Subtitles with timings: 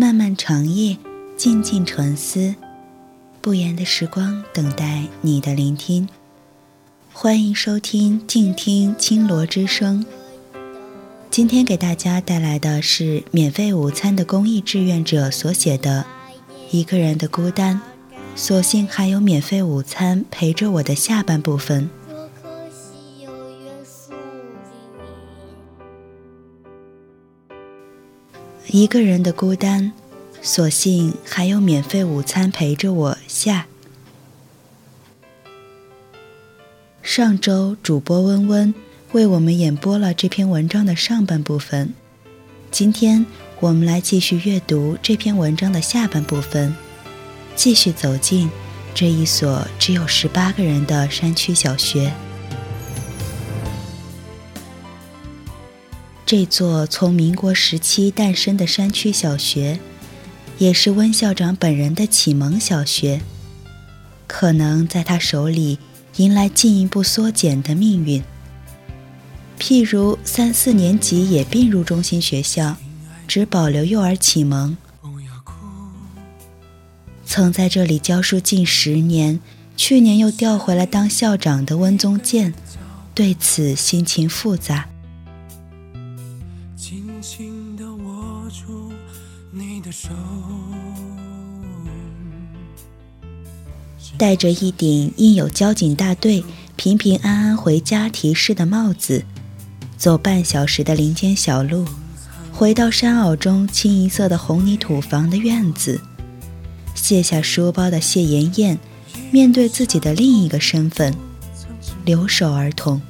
[0.00, 0.96] 漫漫长夜，
[1.36, 2.54] 静静沉思，
[3.40, 6.08] 不言的时光等待你的聆听。
[7.12, 10.06] 欢迎收听静听青罗之声。
[11.32, 16.06] 今天给大家带来的是免费午餐的公益志愿者所写的
[16.76, 17.80] 《一个人的孤单》，
[18.36, 21.90] 所幸还有免费午餐陪着我的下半部分。
[28.78, 29.90] 一个人的孤单，
[30.40, 33.18] 所幸还有免费午餐陪着我。
[33.26, 33.66] 下
[37.02, 38.72] 上周主播温温
[39.10, 41.92] 为我们演播了这篇文章的上半部分，
[42.70, 43.26] 今天
[43.58, 46.72] 我们来继续阅读这篇文章的下半部分，
[47.56, 48.48] 继续走进
[48.94, 52.12] 这一所只有十八个人的山区小学。
[56.28, 59.80] 这座从民国时期诞生的山区小学，
[60.58, 63.22] 也是温校长本人的启蒙小学，
[64.26, 65.78] 可能在他手里
[66.16, 68.22] 迎来进一步缩减的命运。
[69.58, 72.76] 譬如三四年级也并入中心学校，
[73.26, 74.76] 只保留幼儿启蒙。
[77.24, 79.40] 曾在这里教书近十年，
[79.78, 82.52] 去年又调回来当校长的温宗建，
[83.14, 84.90] 对此心情复杂。
[94.18, 99.24] 戴着一顶印有交警大队“平平安安回家”提示的帽子，
[99.96, 101.86] 走半小时的林间小路，
[102.52, 106.00] 回到山坳中清一色的红泥土房的院子，
[106.96, 108.76] 卸下书包的谢妍妍，
[109.30, 111.14] 面对自己的另一个身份——
[112.04, 113.00] 留守儿童。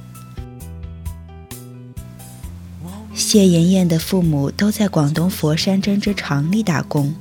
[3.15, 7.15] 谢妍妍的父母都在广东佛山针织厂里打工，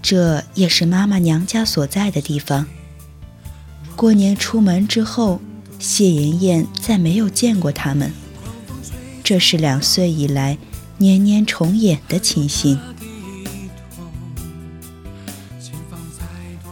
[0.00, 2.64] 这也是妈妈娘家所在的地方。
[3.94, 5.40] 过年出门之后，
[5.78, 8.12] 谢妍妍再没有见过他们。
[9.22, 10.58] 这是两岁以来
[10.98, 12.78] 年年重演的情形。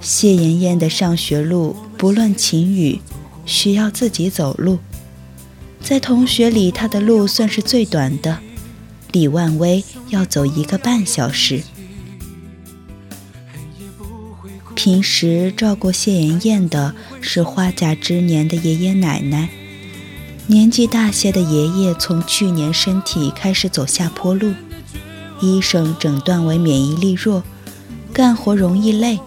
[0.00, 3.00] 谢妍妍的上学路不论晴雨，
[3.46, 4.78] 需要自己走路。
[5.80, 8.40] 在同学里，她的路算是最短的。
[9.12, 11.62] 李万威要走一个半小时。
[14.74, 19.48] 平时照顾谢妍妍的是花甲之年的爷爷奶奶，
[20.46, 24.52] 年纪大些的爷爷从去年身体开始走下坡路，
[25.40, 27.42] 医生诊断为免疫力弱，
[28.12, 29.18] 干活容易累。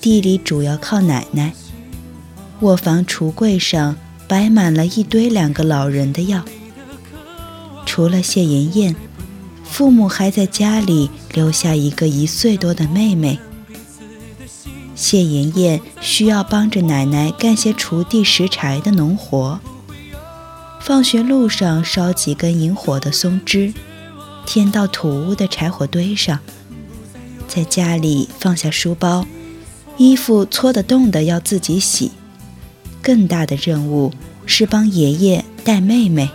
[0.00, 1.52] 地里主要靠奶奶，
[2.60, 3.96] 卧房橱柜上
[4.26, 6.42] 摆满了一堆两个老人的药。
[7.86, 8.96] 除了谢妍妍，
[9.64, 13.38] 父母还在家里留下一个一岁多的妹妹。
[15.00, 19.58] 谢妍妍需要帮着奶奶干些锄地拾柴的农活，
[20.78, 23.72] 放学路上烧几根引火的松枝，
[24.44, 26.38] 添到土屋的柴火堆上。
[27.48, 29.26] 在家里放下书包，
[29.96, 32.12] 衣服搓得动的要自己洗。
[33.00, 34.12] 更大的任务
[34.44, 36.28] 是帮爷爷带妹妹。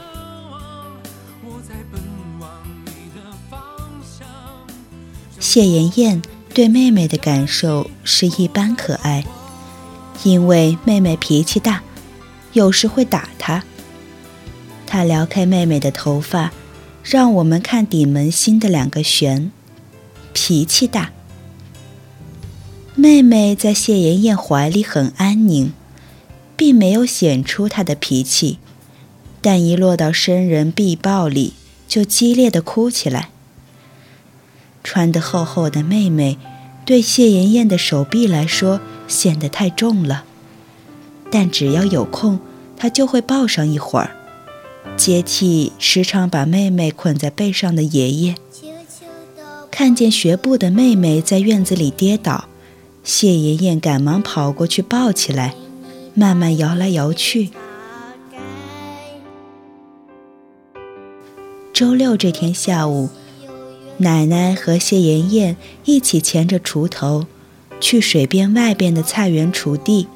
[5.39, 6.19] 谢妍妍。
[6.55, 9.25] 对妹妹的感受是一般可爱，
[10.23, 11.83] 因为妹妹脾气大，
[12.53, 13.61] 有时会打她。
[14.87, 16.53] 她撩开妹妹的头发，
[17.03, 19.51] 让我们看顶门心的两个旋，
[20.31, 21.11] 脾气大。
[22.95, 25.73] 妹妹在谢妍妍怀里很安宁，
[26.55, 28.59] 并没有显出她的脾气，
[29.41, 31.51] 但一落到生人臂抱里，
[31.89, 33.31] 就激烈的哭起来。
[34.85, 36.37] 穿得厚厚的妹妹，
[36.85, 40.23] 对谢妍妍的手臂来说显得太重了。
[41.31, 42.39] 但只要有空，
[42.77, 44.15] 她就会抱上一会儿，
[44.95, 48.35] 接替时常把妹妹捆在背上的爷爷。
[49.71, 52.45] 看见学步的妹妹在院子里跌倒，
[53.03, 55.55] 谢妍妍赶忙跑过去抱起来，
[56.13, 57.49] 慢慢摇来摇去。
[61.73, 63.09] 周六这天下午。
[63.97, 65.55] 奶奶和谢妍妍
[65.85, 67.25] 一起牵着锄头，
[67.79, 70.07] 去水边外边的菜园锄地，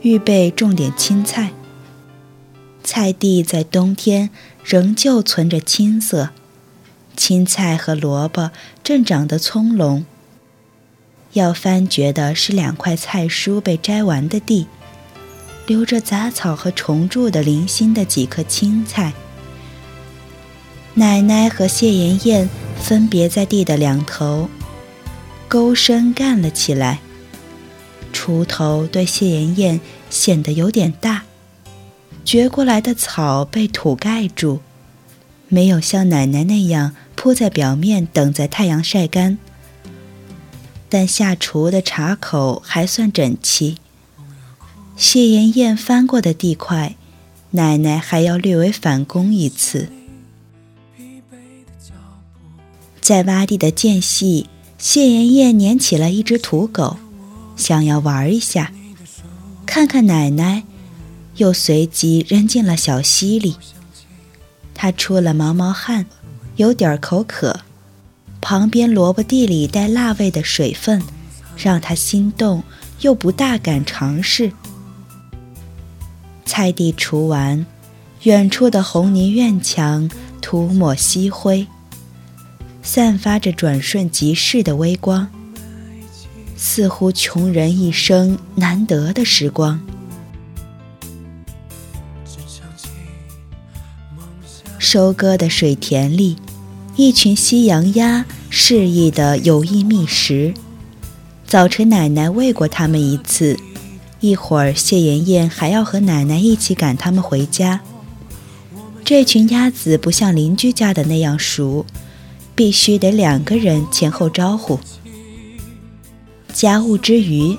[0.00, 1.52] 预备种点青菜。
[2.82, 4.30] 菜地在冬天
[4.64, 6.30] 仍旧存着青色，
[7.14, 8.50] 青菜和萝卜
[8.82, 10.04] 正长得葱茏。
[11.34, 14.66] 要翻掘的是两块菜蔬被摘完的地，
[15.66, 19.12] 留着杂草和虫蛀的零星的几颗青菜。
[20.98, 22.48] 奶奶和谢妍妍。
[22.80, 24.48] 分别在地的两头，
[25.48, 27.00] 勾身干了起来。
[28.12, 31.24] 锄头对谢妍妍显得有点大，
[32.24, 34.60] 掘过来的草被土盖住，
[35.48, 39.38] 没有像奶奶那样铺在表面等在太阳晒干。
[40.88, 43.76] 但下厨的茶口还算整齐。
[44.96, 46.94] 谢妍妍翻过的地块，
[47.50, 49.88] 奶奶还要略微返工一次。
[53.08, 56.98] 在洼地的间隙，谢妍妍撵起了一只土狗，
[57.56, 58.70] 想要玩一下，
[59.64, 60.64] 看看奶奶，
[61.36, 63.56] 又随即扔进了小溪里。
[64.74, 66.04] 她出了毛毛汗，
[66.56, 67.60] 有点口渴。
[68.42, 71.02] 旁边萝卜地里带辣味的水分，
[71.56, 72.62] 让他心动，
[73.00, 74.52] 又不大敢尝试。
[76.44, 77.64] 菜地除完，
[78.24, 80.10] 远处的红泥院墙
[80.42, 81.66] 涂抹夕灰，
[82.82, 85.28] 散发着转瞬即逝的微光，
[86.56, 89.80] 似乎穷人一生难得的时光。
[94.78, 96.36] 收割的水田里。
[96.96, 100.52] 一群西洋鸭适意的有意觅食。
[101.46, 103.56] 早晨奶奶喂过它们一次，
[104.18, 107.82] 一会儿谢妍妍还要和奶奶一起赶它们回家。
[109.04, 111.86] 这群鸭子不像邻居家的那样熟，
[112.58, 114.80] 必须得两个人前后招呼。
[116.52, 117.56] 家务之余，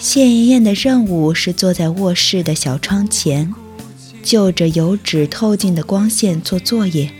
[0.00, 3.54] 谢妍妍的任务是坐在卧室的小窗前，
[4.24, 7.12] 就着油纸透进的光线做作业。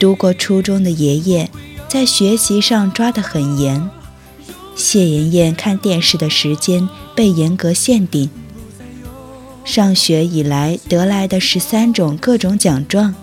[0.00, 1.48] 读过初中的爷爷，
[1.86, 3.88] 在学习上抓得很严。
[4.74, 8.28] 谢妍妍看电视的时间被严格限定。
[9.64, 13.14] 上学以来得来的十三种各种奖状，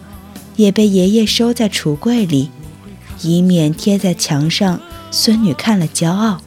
[0.55, 2.49] 也被爷爷收在橱柜里，
[3.21, 4.79] 以免贴在墙上，
[5.11, 6.41] 孙女看了骄傲。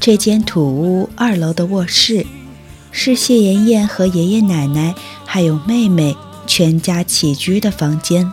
[0.00, 2.26] 这间土屋二楼的卧室，
[2.90, 4.94] 是谢妍妍和爷爷奶奶
[5.24, 6.16] 还有妹妹。
[6.46, 8.30] 全家起居的房间，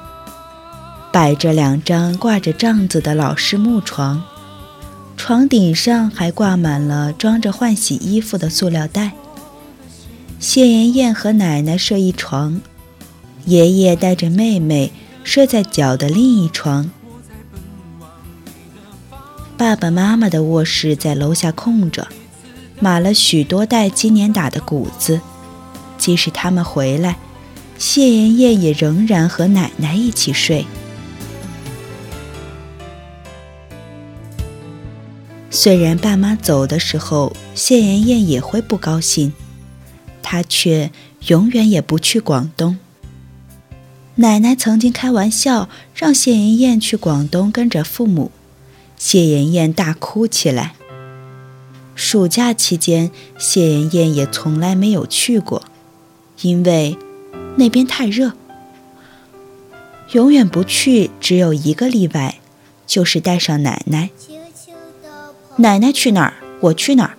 [1.13, 4.21] 摆着两张挂着帐子的老式木床，
[5.15, 9.13] 床顶上还挂满了装着换洗衣服的塑料袋。
[10.39, 12.59] 谢妍妍和奶奶睡一床，
[13.45, 14.91] 爷爷带着妹妹
[15.23, 16.89] 睡在脚的另一床。
[19.57, 22.07] 爸爸妈妈的卧室在楼下空着，
[22.79, 25.21] 码了许多袋今年打的谷子，
[25.97, 27.17] 即使他们回来。
[27.77, 30.65] 谢妍妍也仍然和奶奶一起睡。
[35.49, 39.33] 虽然爸妈走的时候，谢妍妍也会不高兴，
[40.21, 40.91] 她却
[41.27, 42.77] 永远也不去广东。
[44.15, 48.31] 奶奶曾经开玩笑让谢妍妍去广东跟着父母，
[48.97, 50.75] 谢妍妍大哭起来。
[51.95, 55.63] 暑假期间，谢妍妍也从来没有去过，
[56.41, 56.97] 因为。
[57.57, 58.31] 那边太热，
[60.13, 61.11] 永远不去。
[61.19, 62.39] 只有一个例外，
[62.87, 64.09] 就是带上奶奶。
[65.57, 67.17] 奶奶去哪儿，我去哪儿。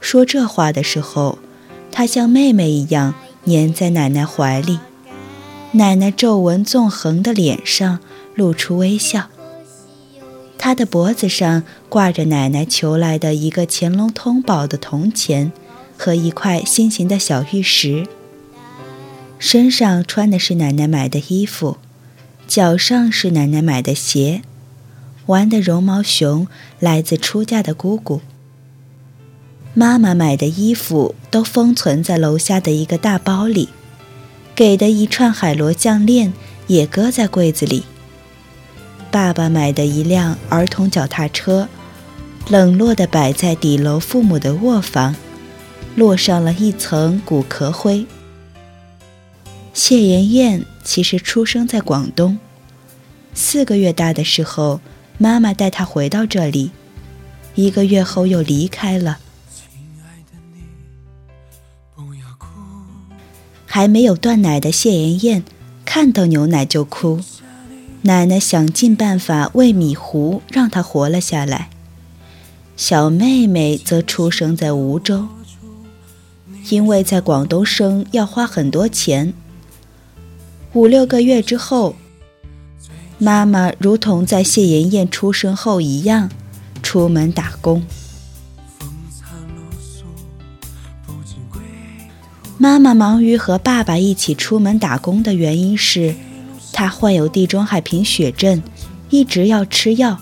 [0.00, 1.38] 说这话的时候，
[1.92, 3.14] 他像妹妹一样
[3.46, 4.80] 粘在奶奶怀里。
[5.72, 8.00] 奶奶皱纹纵横的脸上
[8.34, 9.28] 露出微笑。
[10.56, 15.52] 她的脖子上挂着奶奶求来的一个乾隆通宝的铜钱
[15.96, 18.06] 和一块心形的小玉石。
[19.38, 21.76] 身上穿的是奶奶买的衣服，
[22.48, 24.42] 脚上是奶奶买的鞋，
[25.26, 26.48] 玩的绒毛熊
[26.80, 28.20] 来自出嫁的姑姑。
[29.74, 33.68] 妈妈买的衣服都封存在楼下的一个大包里，
[34.58, 36.32] 给的一串海螺项链
[36.66, 37.84] 也搁在柜子里。
[39.08, 41.68] 爸爸买的一辆儿童脚踏车，
[42.48, 45.14] 冷落地摆在底楼父母的卧房，
[45.94, 48.04] 落上了一层骨壳灰。
[49.72, 52.36] 谢妍妍其实出生在广东，
[53.34, 54.80] 四个月大的时候，
[55.18, 56.72] 妈妈带她回到这里，
[57.54, 59.20] 一个月后又离开了。
[63.78, 65.44] 还没有断奶的谢妍妍
[65.84, 67.20] 看到牛奶就哭，
[68.02, 71.70] 奶奶想尽办法喂米糊，让她活了下来。
[72.76, 75.28] 小妹妹则出生在梧州，
[76.70, 79.32] 因为在广东生要花很多钱。
[80.72, 81.94] 五六个月之后，
[83.16, 86.28] 妈妈如同在谢妍妍出生后一样，
[86.82, 87.84] 出门打工。
[92.68, 96.14] 妈妈忙于和爸爸一起出门打工的原因是，
[96.70, 98.62] 她患有地中海贫血症，
[99.08, 100.18] 一直要吃药，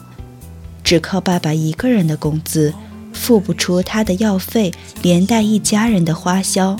[0.84, 2.72] 只靠爸爸一个人的工资，
[3.12, 4.72] 付不出他的药费，
[5.02, 6.76] 连带一家人的花销。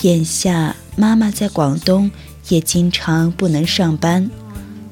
[0.00, 2.10] 眼下妈妈在广东，
[2.48, 4.28] 也经常不能上班，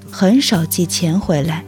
[0.08, 1.64] 很少寄钱回来。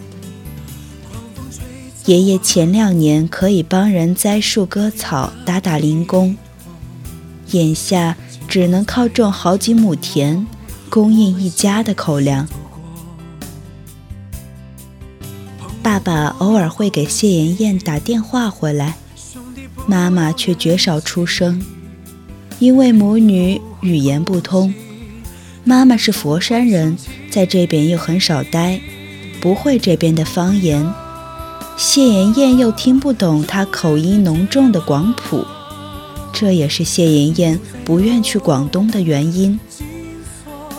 [2.05, 6.37] 爷爷前两年可以帮人栽树割草，打打零工。
[7.53, 8.17] 眼下
[8.49, 10.47] 只能靠种好几亩田，
[10.89, 12.47] 供应一家的口粮。
[15.83, 18.97] 爸爸偶尔会给谢妍妍打电话回来，
[19.87, 21.65] 妈妈却绝少出声，
[22.59, 24.75] 因为母女语言不通。
[25.63, 26.97] 妈妈是佛山人，
[27.31, 28.81] 在这边又很少待，
[29.41, 30.93] 不会这边的方言。
[31.77, 35.45] 谢妍妍又听不懂她口音浓重的广普。
[36.39, 39.59] 这也是谢妍妍不愿去广东的原因。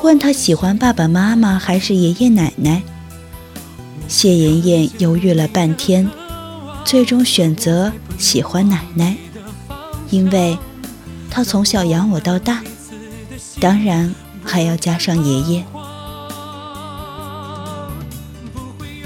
[0.03, 2.83] 问她喜欢爸爸妈妈还是爷爷奶奶，
[4.07, 6.07] 谢妍妍犹豫了半天，
[6.85, 9.17] 最终选择喜欢奶奶，
[10.11, 10.55] 因为
[11.31, 12.61] 她从小养我到大，
[13.59, 15.65] 当然还要加上爷爷。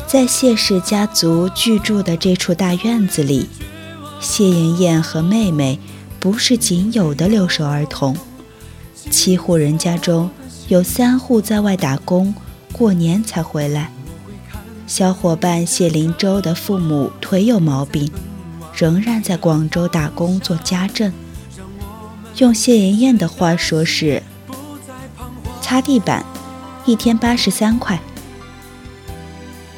[0.05, 3.47] 在谢氏家族居住的这处大院子里，
[4.19, 5.79] 谢妍妍和妹妹。
[6.21, 8.15] 不是仅有的留守儿童，
[9.09, 10.29] 七户人家中
[10.67, 12.35] 有三户在外打工，
[12.71, 13.89] 过年才回来。
[14.85, 18.07] 小伙伴谢林洲的父母腿有毛病，
[18.71, 21.11] 仍然在广州打工做家政。
[22.37, 24.21] 用谢妍妍的话说是
[25.59, 26.23] 擦地板，
[26.85, 27.99] 一天八十三块。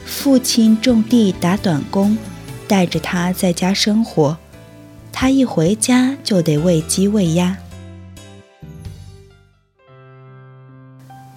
[0.05, 2.17] 父亲种地打短工，
[2.67, 4.38] 带着他在家生活。
[5.13, 7.58] 他一回家就得喂鸡喂鸭。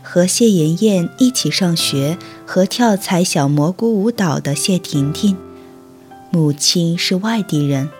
[0.02, 2.16] 和谢妍妍一起上学
[2.46, 5.36] 和跳踩小蘑菇舞蹈的谢婷婷，
[6.30, 7.90] 母亲是外地人，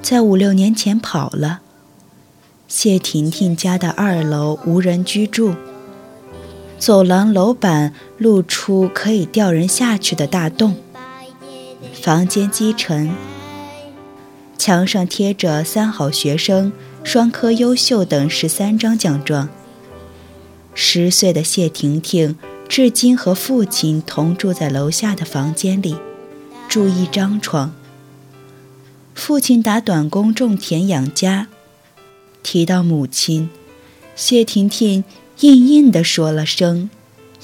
[0.00, 1.60] 在五六年前跑了。
[2.66, 5.54] 谢婷婷家的二楼无人居住，
[6.78, 10.76] 走廊楼板露出可以吊人下去的大洞，
[11.92, 13.10] 房间积尘。
[14.60, 16.70] 墙上贴着“三好学生
[17.02, 19.48] ”“双科优秀”等十三张奖状。
[20.74, 22.36] 十岁的谢婷婷
[22.68, 25.96] 至今和父亲同住在楼下的房间里，
[26.68, 27.72] 住一张床。
[29.14, 31.48] 父亲打短工种田养家。
[32.42, 33.48] 提到母亲，
[34.14, 35.02] 谢婷婷
[35.38, 36.90] 硬硬地说了声：“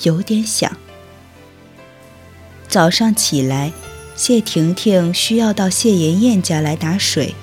[0.05, 0.77] 有点想。”
[2.69, 3.73] 早上起来。
[4.17, 7.35] 谢婷婷需要到谢妍妍家来打水，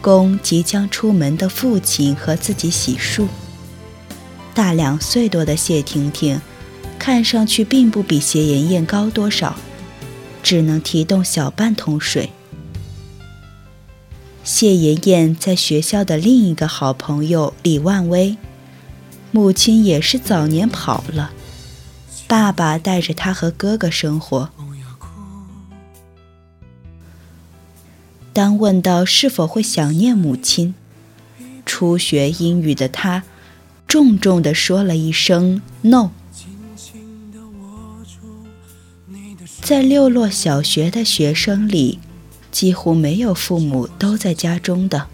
[0.00, 3.26] 供即将出门的父亲和自己洗漱。
[4.54, 6.40] 大两岁多的谢婷婷，
[6.96, 9.56] 看上去并不比谢妍妍高多少，
[10.44, 12.30] 只能提动小半桶水。
[14.44, 18.36] 谢妍妍在学校的另一个好朋友李万威，
[19.32, 21.32] 母亲也是早年跑了，
[22.28, 24.50] 爸爸带着他和哥哥生活。
[28.32, 30.74] 当问到是否会想念母亲，
[31.66, 33.24] 初学英语的他，
[33.86, 36.10] 重重地说了一声 “no”。
[39.60, 41.98] 在六洛小学的学生里，
[42.50, 45.08] 几乎没有父母都在家中的，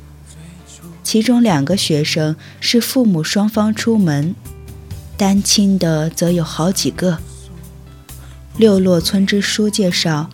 [1.03, 4.37] 其中两个学生是父母双方出门，
[5.17, 7.19] 单亲的则有好几个。
[8.57, 10.31] 六洛村支书介绍，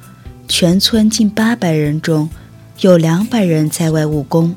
[0.46, 2.28] 全村近八百人中。
[2.80, 4.54] 有两百人在外务工，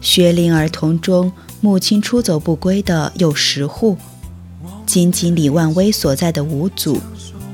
[0.00, 3.96] 学龄儿童中母亲出走不归的有十户。
[4.84, 7.00] 仅仅李万威所在的五组，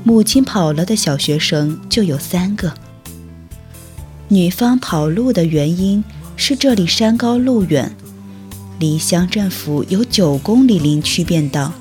[0.03, 2.73] 母亲跑了的小学生就有三个。
[4.27, 6.03] 女方跑路的原因
[6.35, 7.95] 是这里山高路远，
[8.79, 11.71] 离乡政府有九公里林区便道，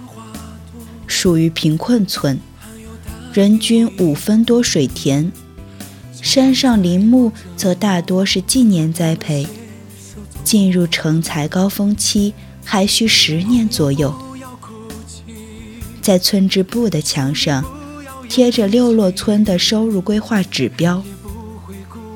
[1.06, 2.38] 属于贫困村，
[3.32, 5.32] 人均五分多水田。
[6.24, 9.46] 山上林木则大多是近年栽培，
[10.42, 12.32] 进入成材高峰期
[12.64, 14.12] 还需十年左右。
[16.00, 17.62] 在村支部的墙上
[18.26, 21.04] 贴着六洛村的收入规划指标：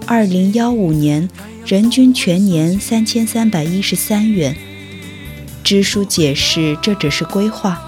[0.06, 1.28] 二零幺五年
[1.66, 4.56] 人均全年三千三百一十三元。
[5.62, 7.78] 支书解释，这只是规划，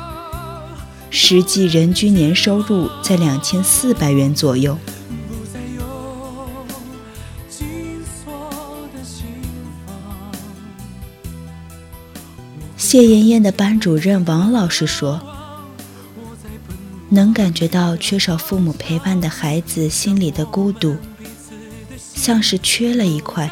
[1.09, 4.79] 实际人均年收入在两千四百元左右。
[12.91, 15.21] 谢妍妍的班主任王老师说
[17.09, 20.97] ：“能感觉到缺少父母陪伴的孩子心里的孤独，
[21.97, 23.49] 像是缺了一块，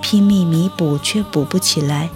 [0.00, 2.08] 拼命弥补却补不起来。”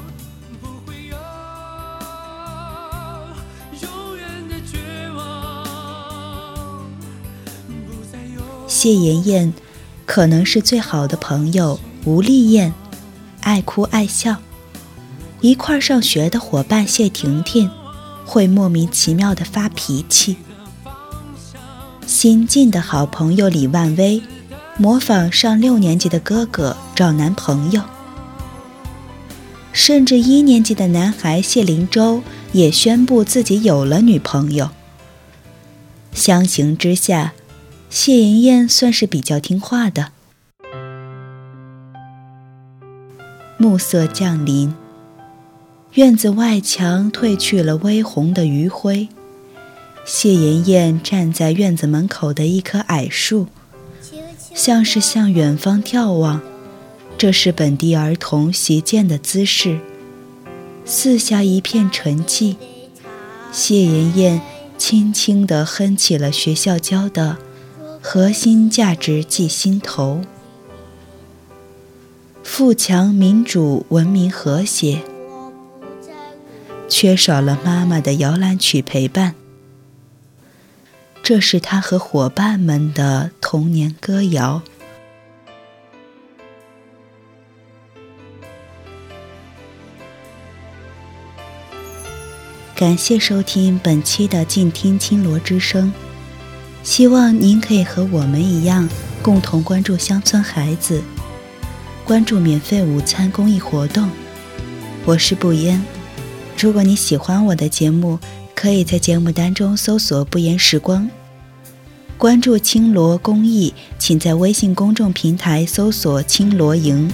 [8.68, 9.52] 谢妍妍
[10.06, 12.72] 可能是最好的朋友吴丽艳，
[13.40, 14.36] 爱哭爱笑。
[15.40, 17.70] 一块上学的伙伴谢婷婷，
[18.24, 20.36] 会莫名其妙的发脾气。
[22.06, 24.20] 新晋的好朋友李万威，
[24.76, 27.82] 模仿上六年级的哥哥找男朋友。
[29.72, 32.20] 甚至一年级的男孩谢林洲
[32.52, 34.70] 也宣布自己有了女朋友。
[36.12, 37.32] 相形之下，
[37.88, 40.10] 谢妍妍算是比较听话的。
[43.56, 44.74] 暮色降临。
[45.94, 49.08] 院子外墙褪去了微红的余晖，
[50.04, 53.46] 谢妍妍站在院子门口的一棵矮树，
[54.54, 56.40] 像是向远方眺望。
[57.16, 59.80] 这是本地儿童习见的姿势。
[60.84, 62.56] 四下一片沉寂，
[63.50, 64.40] 谢妍妍
[64.76, 67.38] 轻轻地哼起了学校教的
[68.00, 70.20] 核心价值记心头：
[72.44, 75.02] 富强、民主、文明、和谐。
[76.88, 79.34] 缺少了妈妈的摇篮曲陪伴，
[81.22, 84.62] 这是他和伙伴们的童年歌谣。
[92.74, 95.92] 感谢收听本期的静听青罗之声，
[96.82, 98.88] 希望您可以和我们一样，
[99.20, 101.02] 共同关注乡村孩子，
[102.04, 104.08] 关注免费午餐公益活动。
[105.04, 105.97] 我是不烟。
[106.60, 108.18] 如果你喜欢我的节目，
[108.52, 111.08] 可以在节目当中搜索“不言时光”，
[112.18, 117.08] 关注青罗公益，请在微信公众平台搜索“青罗营”。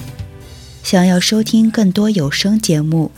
[0.81, 3.11] 想要收听更多有声节目，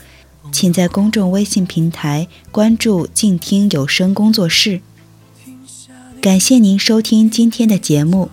[0.52, 4.82] 请在公众微信平台关注“静听有声工作室”。
[6.20, 8.30] 感谢您收听今天的节目，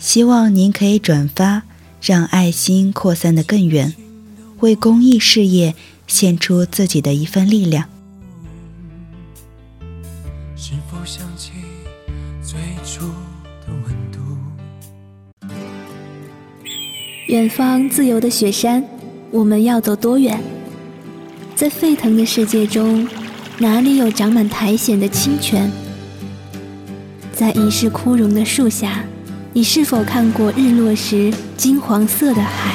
[0.00, 1.62] 希望您可以转发，
[2.02, 3.94] 让爱心扩散得更远，
[4.58, 5.76] 为公益事业。
[6.06, 7.88] 献出自己的一份力量。
[10.56, 11.52] 是否想起
[12.42, 13.06] 最初
[13.66, 14.18] 的温度？
[17.26, 18.84] 远方自由的雪山，
[19.30, 20.40] 我们要走多远？
[21.54, 23.08] 在沸腾的世界中，
[23.58, 25.70] 哪里有长满苔藓的清泉？
[27.32, 29.04] 在已是枯荣的树下，
[29.52, 32.74] 你是否看过日落时金黄色的海？